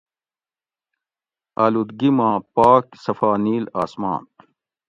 آلودگی 1.65 2.09
ما 2.17 2.29
پاک 2.55 2.85
صفا 3.03 3.31
نِیل 3.45 3.63
آسمان 3.83 4.23